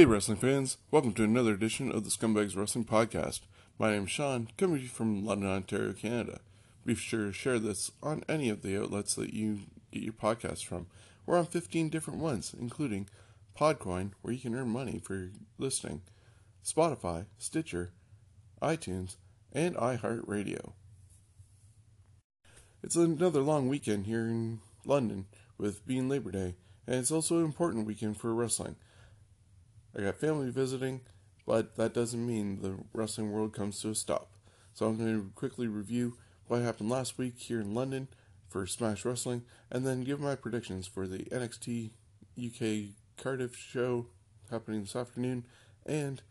[0.00, 0.78] Hey, wrestling fans!
[0.90, 3.40] Welcome to another edition of the Scumbags Wrestling Podcast.
[3.78, 6.40] My name is Sean, coming to you from London, Ontario, Canada.
[6.86, 9.58] Be sure to share this on any of the outlets that you
[9.92, 10.86] get your podcasts from.
[11.26, 13.10] We're on 15 different ones, including
[13.54, 16.00] Podcoin, where you can earn money for listening,
[16.64, 17.90] Spotify, Stitcher,
[18.62, 19.16] iTunes,
[19.52, 20.72] and iHeartRadio.
[22.82, 25.26] It's another long weekend here in London
[25.58, 26.54] with being Labor Day,
[26.86, 28.76] and it's also an important weekend for wrestling.
[29.96, 31.00] I got family visiting,
[31.46, 34.30] but that doesn't mean the wrestling world comes to a stop.
[34.72, 36.16] So I'm going to quickly review
[36.46, 38.08] what happened last week here in London
[38.48, 41.90] for Smash Wrestling, and then give my predictions for the NXT
[42.38, 44.06] UK Cardiff show
[44.50, 45.44] happening this afternoon,
[45.86, 46.22] and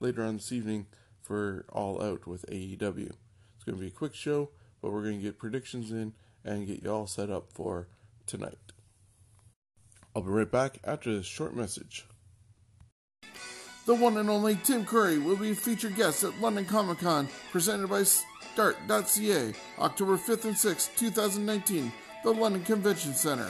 [0.00, 0.86] later on this evening
[1.22, 3.12] for All Out with AEW.
[3.54, 4.50] It's going to be a quick show,
[4.80, 6.14] but we're going to get predictions in
[6.44, 7.88] and get you all set up for
[8.26, 8.72] tonight.
[10.14, 12.06] I'll be right back after this short message.
[13.88, 17.26] The one and only Tim Curry will be a featured guest at London Comic Con,
[17.50, 21.90] presented by Start.ca, October 5th and 6th, 2019,
[22.22, 23.48] the London Convention Center.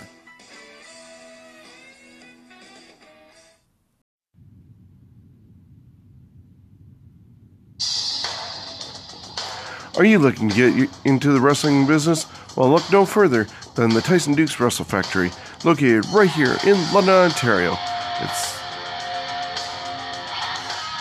[9.97, 12.26] Are you looking to get into the wrestling business?
[12.56, 15.32] Well, look no further than the Tyson Dux Wrestle Factory,
[15.65, 17.76] located right here in London, Ontario.
[18.20, 18.68] It's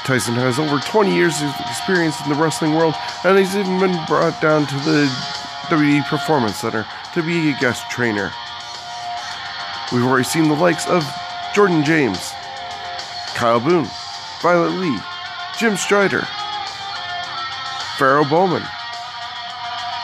[0.08, 2.96] Tyson has over 20 years of experience in the wrestling world,
[3.26, 5.04] and he's even been brought down to the
[5.68, 8.32] WWE Performance Center to be a guest trainer.
[9.92, 11.04] We've already seen the likes of
[11.54, 12.32] Jordan James,
[13.36, 13.90] Kyle Boone,
[14.42, 14.98] Violet Lee,
[15.60, 16.26] Jim Strider,
[17.98, 18.64] Pharaoh Bowman,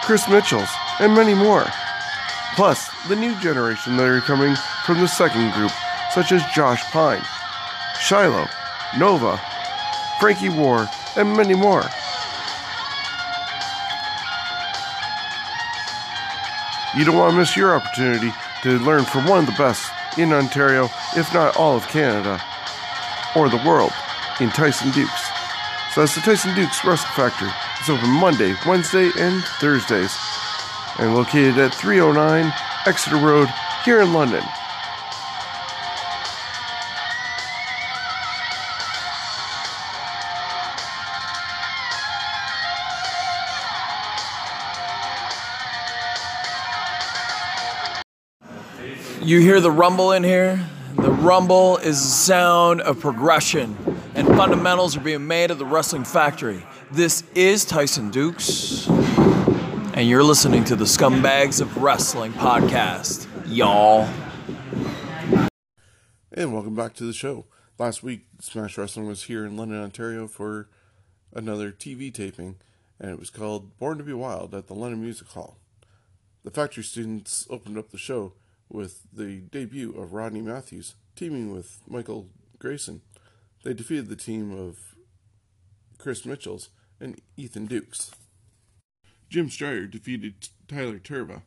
[0.03, 0.67] Chris Mitchells,
[0.99, 1.63] and many more.
[2.57, 4.53] Plus, the new generation that are coming
[4.85, 5.71] from the second group,
[6.11, 7.23] such as Josh Pine,
[8.01, 8.49] Shiloh,
[8.97, 9.39] Nova,
[10.23, 11.84] Frankie War, and many more.
[16.95, 18.31] You don't want to miss your opportunity
[18.62, 20.85] to learn from one of the best in Ontario,
[21.17, 22.41] if not all of Canada,
[23.35, 23.91] or the world,
[24.39, 25.12] in Tyson Dux.
[25.94, 27.51] So that's the Tyson Dux Wrestle Factory.
[27.81, 30.17] It's open Monday, Wednesday, and Thursdays,
[31.00, 32.53] and located at 309
[32.85, 33.50] Exeter Road
[33.83, 34.45] here in London.
[49.23, 50.67] You hear the rumble in here?
[50.95, 53.78] The rumble is the sound of progression,
[54.16, 56.61] and fundamentals are being made at the Wrestling Factory.
[56.91, 64.09] This is Tyson Dux, and you're listening to the Scumbags of Wrestling podcast, y'all.
[66.33, 67.45] And welcome back to the show.
[67.80, 70.68] Last week, Smash Wrestling was here in London, Ontario for
[71.33, 72.57] another TV taping,
[73.00, 75.59] and it was called Born to Be Wild at the London Music Hall.
[76.44, 78.33] The factory students opened up the show
[78.69, 82.30] with the debut of Rodney Matthews teaming with Michael
[82.60, 83.01] Grayson.
[83.63, 84.95] They defeated the team of
[85.98, 86.69] Chris Mitchells
[87.00, 88.12] and Ethan Dukes.
[89.30, 91.44] Jim Strider defeated Tyler Turba.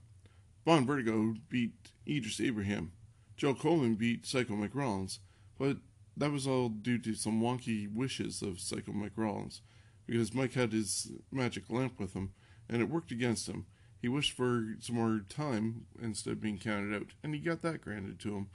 [0.65, 1.73] Vaughn Vertigo beat
[2.09, 2.93] Idris Abraham.
[3.37, 5.21] Joe Coleman beat Psycho Mike Rollins,
[5.59, 5.77] but
[6.17, 9.61] that was all due to some wonky wishes of Psycho Mike Rollins,
[10.07, 12.33] because Mike had his magic lamp with him,
[12.69, 13.67] and it worked against him.
[14.07, 17.81] He wished for some more time instead of being counted out, and he got that
[17.81, 18.47] granted to him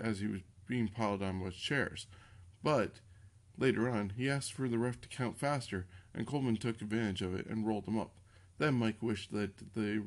[0.00, 2.08] as he was being piled on with chairs.
[2.64, 2.94] But
[3.56, 7.32] later on, he asked for the ref to count faster, and Coleman took advantage of
[7.32, 8.16] it and rolled him up.
[8.58, 10.02] Then Mike wished that the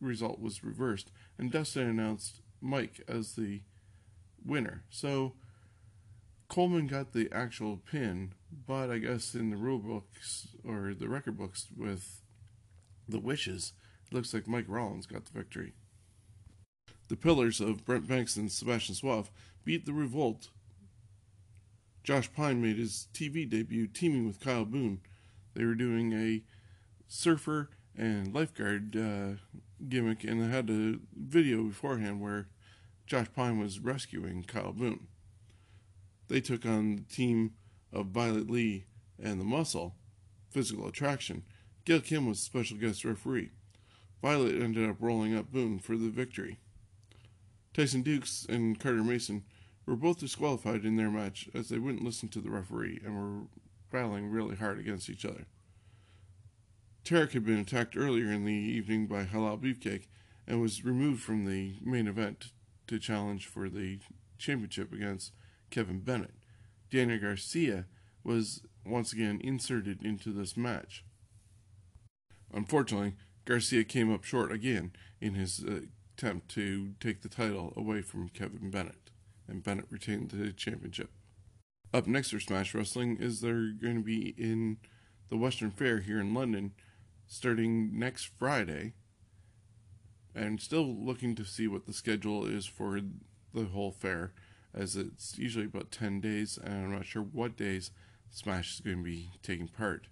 [0.00, 3.62] result was reversed, and Dustin announced Mike as the
[4.46, 4.84] winner.
[4.90, 5.32] So
[6.46, 8.34] Coleman got the actual pin,
[8.64, 12.20] but I guess in the rule books or the record books with
[13.08, 13.72] the wishes,
[14.12, 15.72] looks like Mike Rollins got the victory.
[17.08, 19.30] The pillars of Brent Banks and Sebastian Suave
[19.64, 20.50] beat the Revolt.
[22.02, 25.00] Josh Pine made his TV debut teaming with Kyle Boone.
[25.54, 26.42] They were doing a
[27.08, 29.40] surfer and lifeguard uh,
[29.88, 32.48] gimmick, and they had a video beforehand where
[33.06, 35.06] Josh Pine was rescuing Kyle Boone.
[36.28, 37.52] They took on the team
[37.92, 38.86] of Violet Lee
[39.22, 39.94] and the Muscle,
[40.50, 41.44] Physical Attraction.
[41.84, 43.50] Gail Kim was special guest referee.
[44.24, 46.58] Violet ended up rolling up Boone for the victory.
[47.74, 49.44] Tyson Dux and Carter Mason
[49.84, 53.46] were both disqualified in their match as they wouldn't listen to the referee and were
[53.92, 55.44] battling really hard against each other.
[57.04, 60.06] Tarek had been attacked earlier in the evening by Halal Beefcake
[60.46, 62.52] and was removed from the main event
[62.86, 63.98] to challenge for the
[64.38, 65.32] championship against
[65.68, 66.32] Kevin Bennett.
[66.90, 67.84] Daniel Garcia
[68.24, 71.04] was once again inserted into this match.
[72.54, 75.80] Unfortunately, Garcia came up short again in his uh,
[76.16, 79.10] attempt to take the title away from Kevin Bennett,
[79.46, 81.10] and Bennett retained the championship.
[81.92, 84.78] Up next for Smash Wrestling is they're going to be in
[85.28, 86.72] the Western Fair here in London
[87.26, 88.94] starting next Friday.
[90.34, 93.00] And still looking to see what the schedule is for
[93.52, 94.32] the whole fair,
[94.74, 97.92] as it's usually about 10 days, and I'm not sure what days
[98.30, 100.08] Smash is going to be taking part.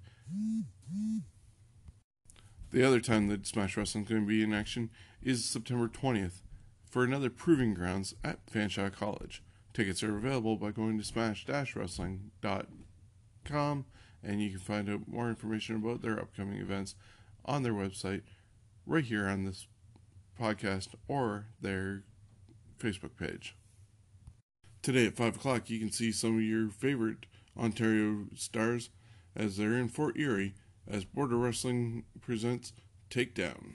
[2.72, 4.88] The other time that Smash Wrestling is going to be in action
[5.22, 6.40] is September 20th
[6.88, 9.42] for another Proving Grounds at Fanshawe College.
[9.74, 13.84] Tickets are available by going to smash-wrestling.com
[14.24, 16.94] and you can find out more information about their upcoming events
[17.44, 18.22] on their website
[18.86, 19.66] right here on this
[20.40, 22.04] podcast or their
[22.78, 23.54] Facebook page.
[24.80, 28.88] Today at 5 o'clock, you can see some of your favorite Ontario stars
[29.36, 30.54] as they're in Fort Erie
[30.88, 32.72] as Border Wrestling presents
[33.10, 33.74] Takedown.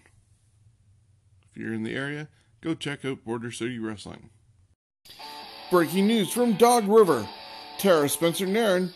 [1.50, 2.28] If you're in the area,
[2.62, 4.30] go check out Border City Wrestling.
[5.70, 7.28] Breaking news from Dog River.
[7.78, 8.92] Tara Spencer Nairn,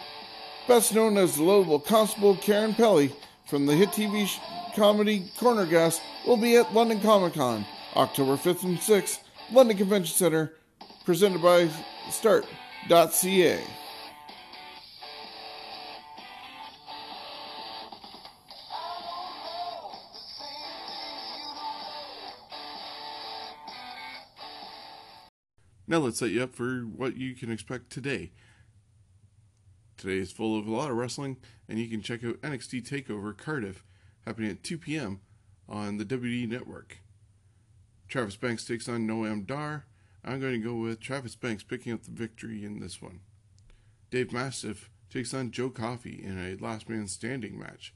[0.67, 3.13] best known as the lovable Constable Karen Pelly
[3.47, 4.27] from the hit TV
[4.75, 7.65] comedy Corner Gas, will be at London Comic Con
[7.95, 9.19] October 5th and 6th,
[9.51, 10.53] London Convention Center,
[11.05, 11.69] presented by
[12.09, 13.59] Start.ca.
[25.91, 28.31] Now let's set you up for what you can expect today.
[29.97, 31.35] Today is full of a lot of wrestling,
[31.67, 33.83] and you can check out NXT TakeOver Cardiff
[34.25, 35.19] happening at 2 p.m.
[35.67, 36.99] on the WWE Network.
[38.07, 39.85] Travis Banks takes on Noam Dar.
[40.23, 43.19] I'm going to go with Travis Banks picking up the victory in this one.
[44.09, 47.93] Dave Mastiff takes on Joe Coffey in a last man standing match.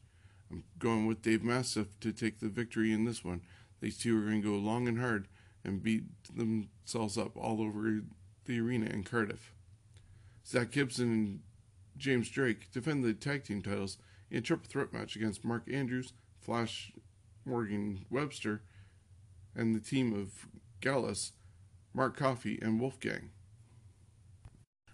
[0.51, 3.43] I'm going with Dave Mastiff to take the victory in this one.
[3.79, 5.29] These two are going to go long and hard
[5.65, 6.03] and beat
[6.33, 8.01] themselves up all over
[8.45, 9.53] the arena in Cardiff.
[10.45, 11.39] Zach Gibson and
[11.97, 13.97] James Drake defend the tag team titles
[14.29, 16.91] in a triple threat match against Mark Andrews, Flash
[17.45, 18.61] Morgan Webster,
[19.55, 20.47] and the team of
[20.81, 21.31] Gallus,
[21.93, 23.31] Mark Coffey, and Wolfgang.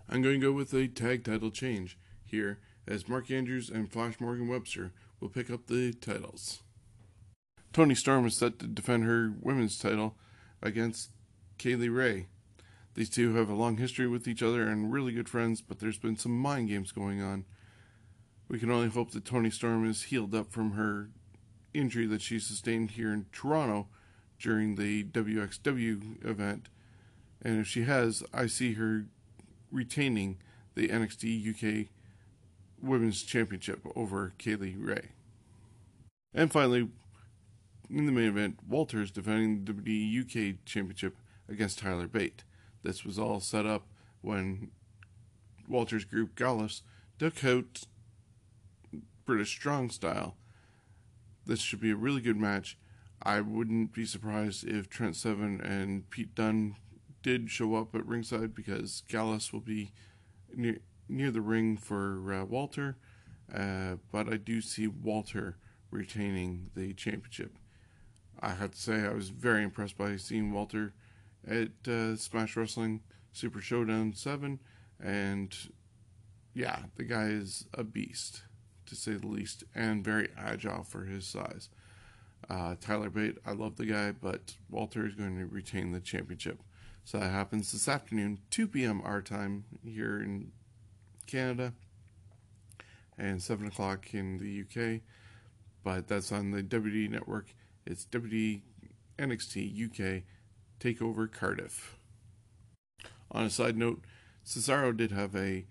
[0.07, 4.19] I'm going to go with a tag title change here, as Mark Andrews and Flash
[4.19, 6.63] Morgan Webster will pick up the titles.
[7.73, 10.17] Toni Storm is set to defend her women's title
[10.61, 11.11] against
[11.57, 12.27] Kay Lee Ray.
[12.93, 15.97] These two have a long history with each other and really good friends, but there's
[15.97, 17.45] been some mind games going on.
[18.49, 21.09] We can only hope that Toni Storm is healed up from her
[21.73, 23.87] injury that she sustained here in Toronto
[24.39, 26.67] during the WXW event.
[27.41, 29.05] And if she has, I see her
[29.71, 30.39] retaining
[30.75, 31.87] the NXT UK
[32.81, 35.09] Women's Championship over Kay Lee Ray.
[36.33, 36.89] And finally,
[37.91, 41.17] in the main event, Walters defending the WWE UK Championship
[41.49, 42.43] against Tyler Bate.
[42.83, 43.87] This was all set up
[44.21, 44.71] when
[45.67, 46.83] Walter's group Gallus
[47.19, 47.83] took out
[49.25, 50.35] British Strong Style.
[51.45, 52.77] This should be a really good match.
[53.21, 56.75] I wouldn't be surprised if Trent Seven and Pete Dunne
[57.21, 59.91] did show up at ringside because Gallus will be
[60.55, 62.97] near near the ring for uh, Walter,
[63.53, 65.57] uh, but I do see Walter
[65.91, 67.57] retaining the championship.
[68.41, 70.93] I have to say I was very impressed by seeing Walter
[71.47, 74.59] at uh, Smash Wrestling Super Showdown 7.
[74.99, 75.55] And
[76.53, 78.43] yeah, the guy is a beast,
[78.87, 81.69] to say the least, and very agile for his size.
[82.49, 86.59] Uh, Tyler Bate, I love the guy, but Walter is going to retain the championship.
[87.03, 89.01] So that happens this afternoon, 2 p.m.
[89.03, 90.51] our time here in
[91.27, 91.73] Canada,
[93.17, 95.01] and 7 o'clock in the UK.
[95.83, 97.53] But that's on the WWE network.
[97.85, 98.61] It's WWE
[99.17, 100.23] NXT UK
[100.79, 101.97] Takeover Cardiff.
[103.31, 104.01] On a side note,
[104.45, 105.65] Cesaro did have a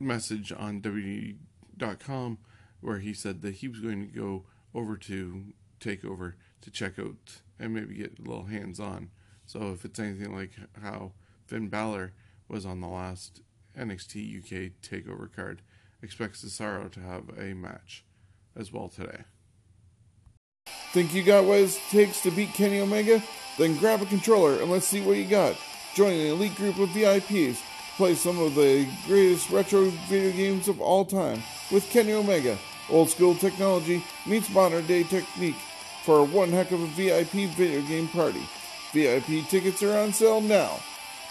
[0.00, 2.38] message on WWE.com
[2.80, 4.44] where he said that he was going to go
[4.74, 9.10] over to Takeover to check out and maybe get a little hands on.
[9.46, 11.12] So if it's anything like how
[11.46, 12.12] Finn Balor
[12.48, 13.42] was on the last
[13.78, 15.62] NXT UK Takeover card,
[16.02, 18.04] expect Cesaro to have a match
[18.56, 19.24] as well today.
[20.94, 23.20] Think you got what it takes to beat Kenny Omega?
[23.58, 25.56] Then grab a controller and let's see what you got.
[25.92, 27.60] Join an elite group of VIPs
[27.96, 32.56] play some of the greatest retro video games of all time with Kenny Omega.
[32.88, 35.56] Old school technology meets modern day technique
[36.04, 38.48] for one heck of a VIP video game party.
[38.92, 40.78] VIP tickets are on sale now.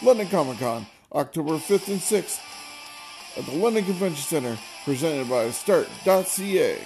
[0.01, 2.41] London Comic Con, October 5th and 6th
[3.38, 6.79] at the London Convention Center, presented by Start.ca.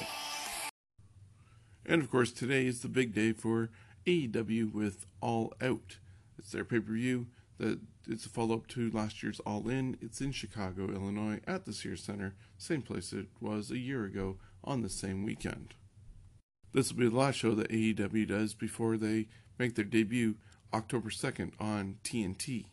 [1.87, 3.69] And of course, today is the big day for
[4.05, 5.97] AEW with All Out.
[6.37, 7.27] It's their pay per view.
[7.59, 9.97] That it's a follow up to last year's All In.
[10.01, 14.37] It's in Chicago, Illinois, at the Sears Center, same place it was a year ago
[14.63, 15.73] on the same weekend.
[16.73, 19.27] This will be the last show that AEW does before they
[19.57, 20.35] make their debut
[20.73, 22.65] October 2nd on TNT.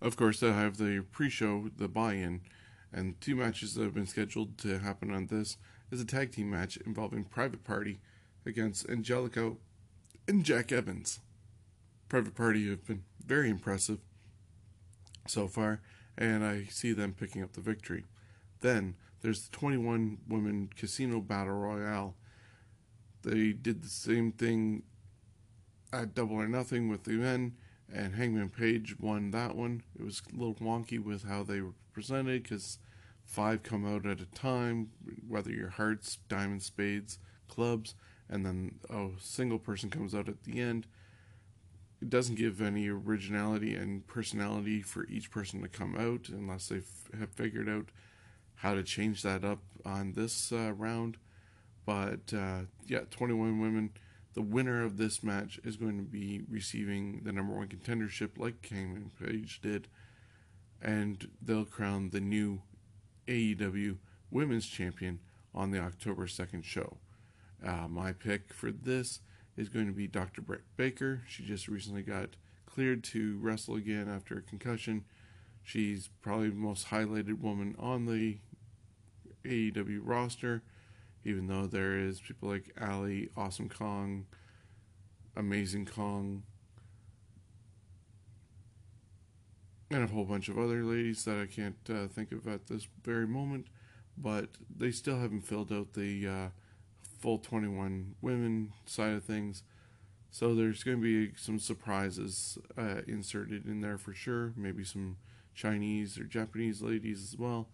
[0.00, 2.42] Of course, I have the pre show, the buy in,
[2.92, 5.58] and two matches that have been scheduled to happen on this
[5.90, 8.00] is a tag team match involving Private Party
[8.44, 9.58] against Angelico
[10.26, 11.20] and Jack Evans.
[12.08, 13.98] Private Party have been very impressive
[15.26, 15.80] so far,
[16.16, 18.04] and I see them picking up the victory.
[18.60, 22.14] Then there's the 21 women casino battle royale.
[23.22, 24.84] They did the same thing
[25.92, 27.56] at Double or Nothing with the men,
[27.92, 29.82] and Hangman Page won that one.
[29.98, 32.78] It was a little wonky with how they were presented because
[33.26, 34.90] five come out at a time,
[35.28, 37.18] whether your hearts, diamonds, spades,
[37.48, 37.94] clubs,
[38.30, 40.86] and then a single person comes out at the end.
[42.00, 46.82] It doesn't give any originality and personality for each person to come out unless they
[47.18, 47.90] have figured out
[48.56, 51.16] how to change that up on this uh, round.
[51.84, 53.90] But uh, yeah, 21 women.
[54.34, 58.68] The winner of this match is going to be receiving the number one contendership, like
[58.68, 59.88] Hangman Page did,
[60.82, 62.60] and they'll crown the new
[63.26, 63.98] AEW
[64.30, 65.20] Women's Champion
[65.54, 66.98] on the October 2nd show.
[67.64, 69.20] Uh, my pick for this
[69.56, 70.42] is going to be Dr.
[70.42, 71.22] Britt Baker.
[71.26, 72.30] She just recently got
[72.66, 75.04] cleared to wrestle again after a concussion.
[75.62, 78.38] She's probably the most highlighted woman on the
[79.44, 80.62] AEW roster,
[81.24, 84.26] even though there is people like Ali, Awesome Kong,
[85.34, 86.42] Amazing Kong,
[89.90, 92.88] and a whole bunch of other ladies that I can't uh, think of at this
[93.04, 93.66] very moment,
[94.16, 96.48] but they still haven't filled out the uh,
[97.20, 99.62] full 21 women side of things.
[100.30, 104.52] So there's going to be some surprises uh, inserted in there for sure.
[104.56, 105.16] Maybe some
[105.54, 107.68] Chinese or Japanese ladies as well.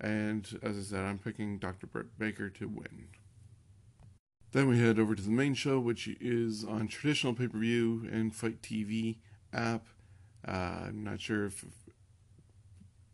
[0.00, 1.86] And as I said, I'm picking Dr.
[1.86, 3.08] Britt Baker to win.
[4.52, 8.08] Then we head over to the main show, which is on traditional pay per view
[8.10, 9.16] and Fight TV
[9.52, 9.86] app.
[10.46, 11.64] Uh, I'm not sure if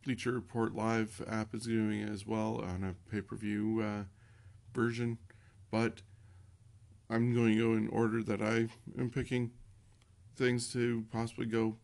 [0.04, 4.04] Bleacher Report Live app is doing it as well on a pay per view uh,
[4.74, 5.18] version,
[5.70, 6.02] but
[7.08, 9.52] I'm going to go in order that I am picking
[10.36, 11.76] things to possibly go.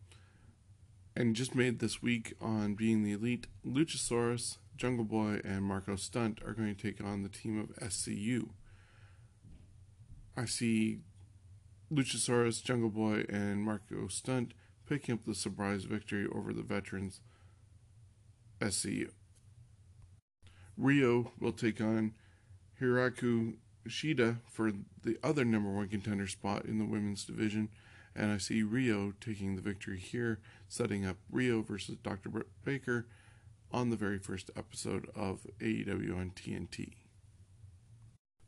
[1.15, 6.39] And just made this week on Being the Elite, Luchasaurus, Jungle Boy, and Marco Stunt
[6.45, 8.49] are going to take on the team of SCU.
[10.37, 10.99] I see
[11.91, 14.53] Luchasaurus, Jungle Boy, and Marco Stunt
[14.89, 17.21] picking up the surprise victory over the veterans
[18.59, 19.11] SCU.
[20.75, 22.13] Rio will take on
[22.81, 24.71] Hikaru Shida for
[25.03, 27.69] the other number one contender spot in the women's division,
[28.15, 32.29] and I see Rio taking the victory here, setting up Rio versus Dr.
[32.29, 33.07] Britt Baker
[33.71, 36.93] on the very first episode of AEW on TNT.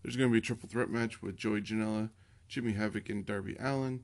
[0.02, 2.10] There's going to be a triple threat match with Joey Janela,
[2.48, 4.04] Jimmy Havoc, and Darby Allin.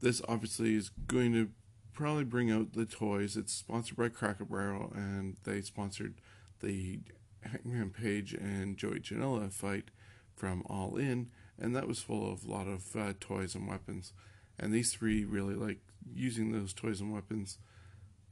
[0.00, 1.50] This obviously is going to
[1.92, 3.36] probably bring out the toys.
[3.36, 6.14] It's sponsored by Cracker Barrel, and they sponsored
[6.60, 7.00] the
[7.42, 9.90] Hangman Page and Joey Janela fight
[10.34, 14.12] from All In, and that was full of a lot of uh, toys and weapons.
[14.58, 15.80] And these three really like
[16.14, 17.58] using those toys and weapons.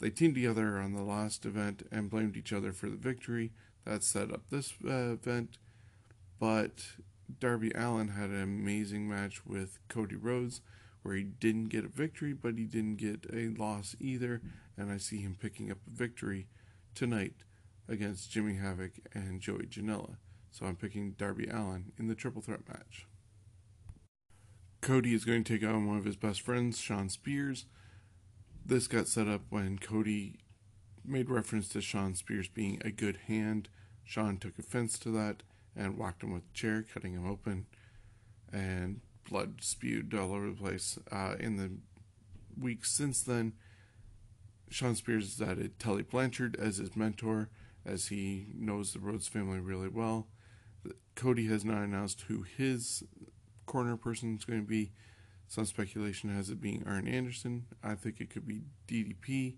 [0.00, 3.52] They teamed together on the last event and blamed each other for the victory.
[3.84, 5.58] That set up this uh, event.
[6.38, 6.84] But
[7.38, 10.62] Darby Allin had an amazing match with Cody Rhodes
[11.02, 14.42] where he didn't get a victory, but he didn't get a loss either.
[14.76, 16.48] And I see him picking up a victory
[16.94, 17.34] tonight
[17.88, 20.16] against Jimmy Havoc and Joey Janela.
[20.50, 23.06] So I'm picking Darby Allin in the triple threat match.
[24.80, 27.66] Cody is going to take on one of his best friends, Shawn Spears.
[28.64, 30.38] This got set up when Cody
[31.04, 33.68] made reference to Shawn Spears being a good hand.
[34.04, 35.42] Shawn took offense to that
[35.76, 37.66] and whacked him with a chair, cutting him open,
[38.52, 40.98] and blood spewed all over the place.
[41.10, 41.70] Uh, in the
[42.60, 43.54] weeks since then,
[44.68, 47.48] Shawn Spears has added Tully Blanchard as his mentor,
[47.86, 50.26] as he knows the Rhodes family really well.
[51.14, 53.04] Cody has not announced who his
[53.66, 54.92] corner person is going to be.
[55.48, 57.66] Some speculation has it being Arn Anderson.
[57.82, 59.56] I think it could be DDP.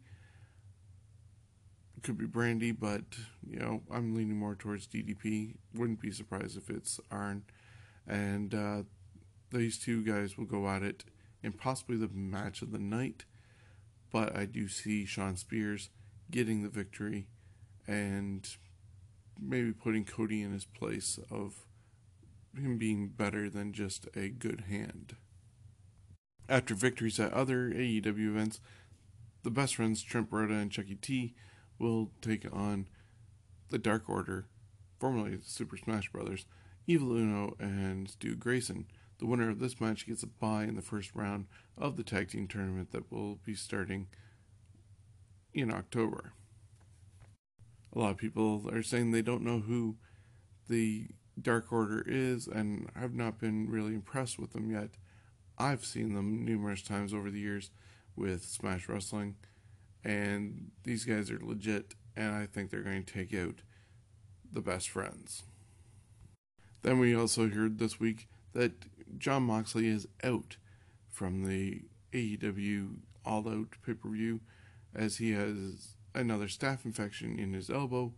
[1.96, 3.02] It could be Brandi, but
[3.46, 5.56] you know I'm leaning more towards DDP.
[5.74, 7.44] Wouldn't be surprised if it's Arn,
[8.08, 8.82] and uh,
[9.58, 11.04] these two guys will go at it
[11.42, 13.24] in possibly the match of the night.
[14.10, 15.90] But I do see Shawn Spears
[16.30, 17.28] getting the victory
[17.86, 18.46] and
[19.40, 21.66] maybe putting Cody in his place of
[22.56, 25.16] him being better than just a good hand.
[26.48, 28.60] After victories at other AEW events,
[29.42, 31.34] the best friends Trent Beretta and Chucky T
[31.78, 32.88] will take on
[33.70, 34.46] the Dark Order,
[35.00, 36.46] formerly Super Smash Brothers,
[36.86, 38.86] Evil Uno and Stu Grayson.
[39.22, 41.46] The winner of this match gets a bye in the first round
[41.78, 44.08] of the tag team tournament that will be starting
[45.54, 46.32] in October.
[47.94, 49.94] A lot of people are saying they don't know who
[50.68, 51.06] the
[51.40, 54.96] Dark Order is and have not been really impressed with them yet.
[55.56, 57.70] I've seen them numerous times over the years
[58.16, 59.36] with Smash Wrestling,
[60.02, 63.62] and these guys are legit, and I think they're going to take out
[64.52, 65.44] the best friends.
[66.82, 68.72] Then we also heard this week that
[69.18, 70.56] Jon Moxley is out
[71.08, 74.40] from the AEW All Out pay per view
[74.94, 78.12] as he has another staph infection in his elbow,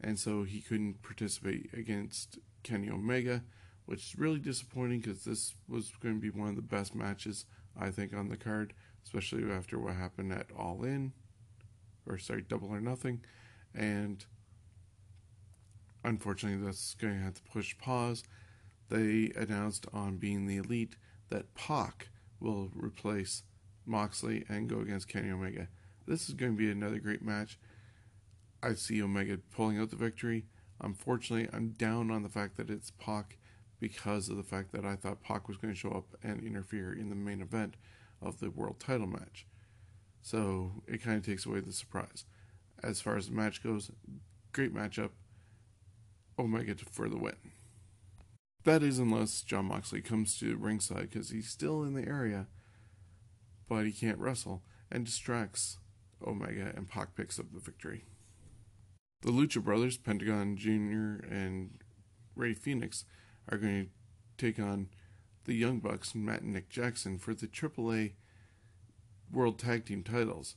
[0.00, 3.42] and so he couldn't participate against Kenny Omega,
[3.86, 7.46] which is really disappointing because this was going to be one of the best matches
[7.78, 8.74] I think on the card,
[9.04, 11.12] especially after what happened at All In,
[12.06, 13.22] or sorry, Double or Nothing,
[13.74, 14.24] and
[16.04, 18.24] unfortunately that's going to have to push pause.
[18.88, 20.96] They announced on Being the Elite
[21.30, 22.08] that Pac
[22.40, 23.42] will replace
[23.84, 25.68] Moxley and go against Kenny Omega.
[26.06, 27.58] This is going to be another great match.
[28.62, 30.46] I see Omega pulling out the victory.
[30.80, 33.36] Unfortunately, I'm down on the fact that it's Pac
[33.80, 36.92] because of the fact that I thought Pac was going to show up and interfere
[36.92, 37.74] in the main event
[38.22, 39.46] of the world title match.
[40.22, 42.24] So it kind of takes away the surprise.
[42.82, 43.90] As far as the match goes,
[44.52, 45.10] great matchup.
[46.38, 47.36] Omega for the win.
[48.68, 52.48] That is, unless Jon Moxley comes to ringside because he's still in the area,
[53.66, 55.78] but he can't wrestle and distracts
[56.22, 58.04] oh Omega, and Pac picks up the victory.
[59.22, 61.78] The Lucha Brothers, Pentagon Jr., and
[62.36, 63.06] Rey Fenix,
[63.48, 63.90] are going to
[64.36, 64.88] take on
[65.46, 68.16] the Young Bucks, Matt and Nick Jackson, for the AAA
[69.32, 70.56] World Tag Team titles.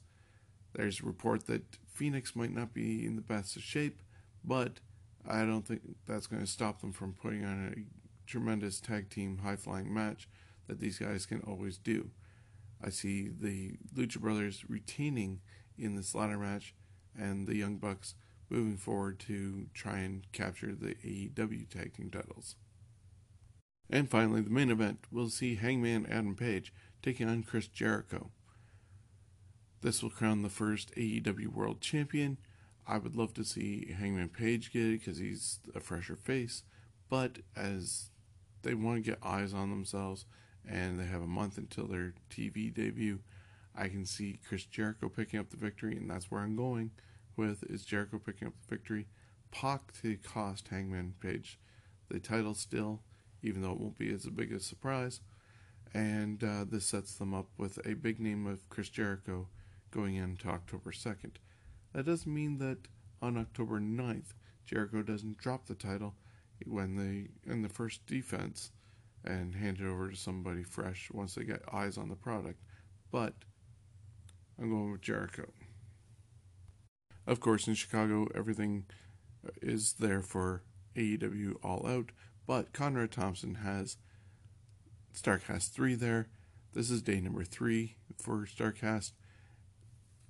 [0.74, 4.02] There's a report that Phoenix might not be in the best of shape,
[4.44, 4.82] but
[5.26, 8.01] I don't think that's going to stop them from putting on a
[8.32, 10.30] tremendous tag team high flying match
[10.68, 12.12] that these guys can always do.
[12.82, 15.42] I see the Lucha Brothers retaining
[15.78, 16.74] in this ladder match
[17.18, 18.16] and the Young Bucks
[18.50, 22.56] moving forward to try and capture the AEW tag team titles.
[23.90, 28.32] And finally, the main event will see Hangman Adam Page taking on Chris Jericho.
[29.82, 32.38] This will crown the first AEW World Champion.
[32.88, 36.64] I would love to see Hangman Page get it because he's a fresher face,
[37.10, 38.11] but as
[38.64, 40.26] they want to get eyes on themselves
[40.68, 43.20] and they have a month until their TV debut,
[43.76, 46.92] I can see Chris Jericho picking up the victory, and that's where I'm going
[47.36, 49.08] with is Jericho picking up the victory.
[49.52, 51.60] Pac to cost Hangman Page
[52.10, 53.02] the title still,
[53.42, 55.22] even though it won't be as big a surprise.
[55.94, 59.48] And uh, this sets them up with a big name of Chris Jericho
[59.90, 61.36] going into October 2nd.
[61.94, 62.88] That doesn't mean that
[63.22, 64.34] on October 9th,
[64.66, 66.16] Jericho doesn't drop the title
[66.68, 68.72] when they in the first defense
[69.24, 72.60] and hand it over to somebody fresh once they get eyes on the product.
[73.12, 73.34] But
[74.60, 75.52] I'm going with Jericho.
[77.28, 78.86] Of course, in Chicago, everything
[79.62, 80.64] is there for
[80.96, 82.12] AEW All Out,
[82.48, 83.98] but Conrad Thompson has
[85.14, 86.30] Starcast 3 there.
[86.74, 89.12] This is day number three for StarCast.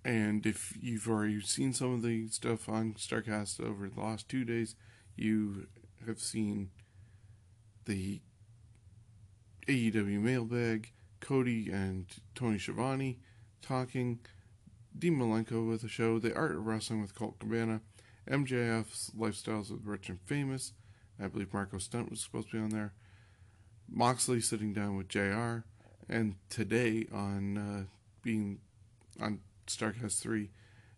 [0.03, 4.43] And if you've already seen some of the stuff on StarCast over the last two
[4.43, 4.75] days,
[5.15, 5.67] you
[6.07, 6.71] have seen
[7.85, 8.21] the
[9.67, 13.19] AEW mailbag, Cody and Tony Schiavone
[13.61, 14.19] talking,
[14.97, 17.81] Dean Malenko with a show, The Art of Wrestling with Colt Cabana,
[18.29, 20.73] MJF's Lifestyles with Rich and Famous.
[21.19, 22.93] I believe Marco Stunt was supposed to be on there.
[23.89, 25.59] Moxley sitting down with JR.
[26.09, 27.83] And today on uh,
[28.21, 28.59] being
[29.21, 30.49] on Starcast 3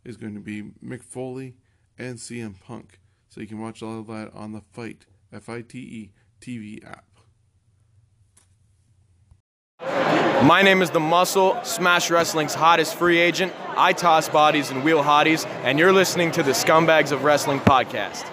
[0.03, 1.55] is going to be Mick Foley
[1.97, 2.99] and CM Punk.
[3.33, 6.85] So you can watch all of that on the Fight, F I T E TV
[6.87, 7.03] app.
[10.45, 13.51] My name is The Muscle, Smash Wrestling's hottest free agent.
[13.69, 18.23] I toss bodies and wheel hotties, and you're listening to the Scumbags of Wrestling podcast.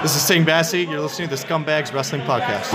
[0.00, 0.88] This is Sting Bassey.
[0.88, 2.70] You're listening to the Scumbags Wrestling Podcast.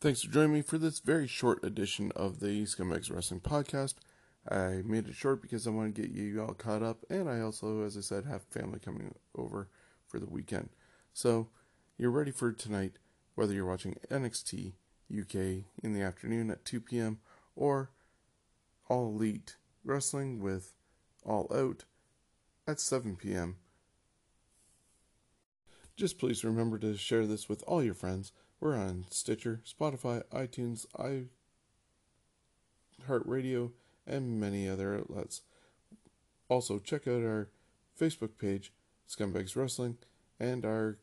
[0.00, 3.94] Thanks for joining me for this very short edition of the Scumbags Wrestling Podcast.
[4.50, 7.40] I made it short because I want to get you all caught up, and I
[7.40, 9.68] also, as I said, have family coming over
[10.06, 10.70] for the weekend.
[11.12, 11.48] So,
[11.96, 12.98] you're ready for tonight,
[13.34, 14.72] whether you're watching NXT
[15.10, 17.18] UK in the afternoon at 2 p.m.
[17.56, 17.90] or
[18.88, 20.74] All Elite Wrestling with
[21.24, 21.84] All Out
[22.66, 23.56] at 7 p.m.
[25.96, 28.32] Just please remember to share this with all your friends.
[28.60, 30.86] We're on Stitcher, Spotify, iTunes,
[33.08, 33.72] iHeartRadio,
[34.08, 35.42] and many other outlets.
[36.48, 37.48] Also, check out our
[38.00, 38.72] Facebook page,
[39.08, 39.98] Scumbags Wrestling,
[40.40, 40.98] and our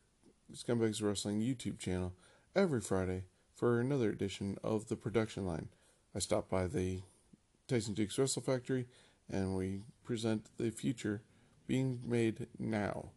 [0.54, 2.14] Scumbags Wrestling YouTube channel
[2.56, 5.70] every Friday for another edition of the production line.
[6.16, 7.02] I stop by the
[7.68, 8.86] Tyson Dux Wrestle Factory
[9.30, 11.22] and we present the future
[11.68, 13.12] being made now.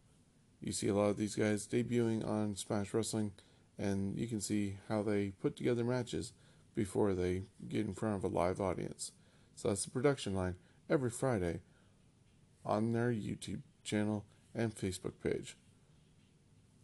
[0.61, 3.31] You see a lot of these guys debuting on Smash Wrestling,
[3.77, 6.33] and you can see how they put together matches
[6.75, 9.11] before they get in front of a live audience.
[9.59, 10.55] So that's the production line
[10.89, 11.59] every Friday
[12.65, 14.23] on their YouTube channel
[14.55, 15.57] and Facebook page.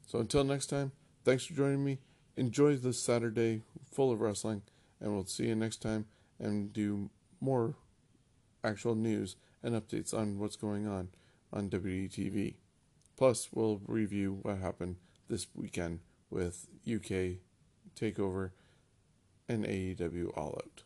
[0.05, 0.91] So until next time,
[1.23, 1.99] thanks for joining me.
[2.35, 3.61] Enjoy this Saturday
[3.93, 4.61] full of wrestling,
[4.99, 6.07] and we'll see you next time
[6.38, 7.09] and do
[7.39, 7.75] more
[8.61, 11.07] actual news and updates on what's going on
[11.53, 12.55] on WDTV.
[13.15, 14.97] Plus, we'll review what happened
[15.29, 17.39] this weekend with UK
[17.97, 18.51] Takeover
[19.47, 20.83] and AEW All Out.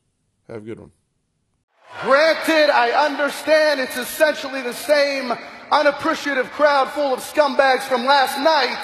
[0.48, 0.92] Have a good one.
[2.02, 5.34] Granted, I understand it's essentially the same
[5.70, 8.80] unappreciative crowd full of scumbags from last night.